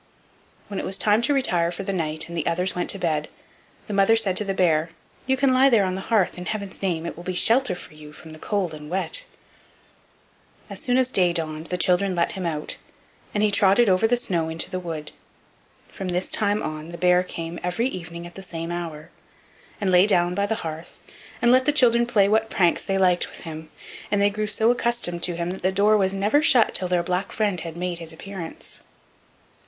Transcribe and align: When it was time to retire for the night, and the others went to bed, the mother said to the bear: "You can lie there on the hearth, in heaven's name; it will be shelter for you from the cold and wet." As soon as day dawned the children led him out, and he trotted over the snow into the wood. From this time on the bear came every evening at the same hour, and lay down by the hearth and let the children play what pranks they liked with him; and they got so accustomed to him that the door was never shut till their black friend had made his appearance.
When 0.67 0.79
it 0.79 0.83
was 0.83 0.97
time 0.97 1.21
to 1.21 1.31
retire 1.35 1.71
for 1.71 1.83
the 1.83 1.93
night, 1.93 2.27
and 2.27 2.35
the 2.35 2.47
others 2.47 2.73
went 2.73 2.89
to 2.89 2.97
bed, 2.97 3.29
the 3.85 3.93
mother 3.93 4.15
said 4.15 4.35
to 4.37 4.43
the 4.43 4.55
bear: 4.55 4.89
"You 5.27 5.37
can 5.37 5.53
lie 5.53 5.69
there 5.69 5.85
on 5.85 5.93
the 5.93 6.01
hearth, 6.01 6.39
in 6.39 6.47
heaven's 6.47 6.81
name; 6.81 7.05
it 7.05 7.15
will 7.15 7.23
be 7.23 7.35
shelter 7.35 7.75
for 7.75 7.93
you 7.93 8.11
from 8.11 8.31
the 8.31 8.39
cold 8.39 8.73
and 8.73 8.89
wet." 8.89 9.25
As 10.71 10.81
soon 10.81 10.97
as 10.97 11.11
day 11.11 11.33
dawned 11.33 11.67
the 11.67 11.77
children 11.77 12.15
led 12.15 12.31
him 12.31 12.47
out, 12.47 12.77
and 13.35 13.43
he 13.43 13.51
trotted 13.51 13.89
over 13.89 14.07
the 14.07 14.17
snow 14.17 14.49
into 14.49 14.71
the 14.71 14.79
wood. 14.79 15.11
From 15.87 16.07
this 16.07 16.31
time 16.31 16.63
on 16.63 16.89
the 16.89 16.97
bear 16.97 17.21
came 17.21 17.59
every 17.61 17.85
evening 17.85 18.25
at 18.25 18.33
the 18.33 18.41
same 18.41 18.71
hour, 18.71 19.11
and 19.79 19.91
lay 19.91 20.07
down 20.07 20.33
by 20.33 20.47
the 20.47 20.55
hearth 20.65 21.03
and 21.43 21.51
let 21.51 21.65
the 21.65 21.71
children 21.71 22.07
play 22.07 22.27
what 22.27 22.49
pranks 22.49 22.83
they 22.83 22.97
liked 22.97 23.29
with 23.29 23.41
him; 23.41 23.69
and 24.09 24.19
they 24.19 24.31
got 24.31 24.49
so 24.49 24.71
accustomed 24.71 25.21
to 25.21 25.35
him 25.35 25.51
that 25.51 25.61
the 25.61 25.71
door 25.71 25.95
was 25.95 26.11
never 26.11 26.41
shut 26.41 26.73
till 26.73 26.87
their 26.87 27.03
black 27.03 27.31
friend 27.31 27.59
had 27.61 27.77
made 27.77 27.99
his 27.99 28.11
appearance. 28.11 28.79